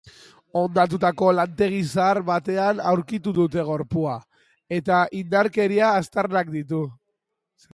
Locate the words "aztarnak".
6.01-6.51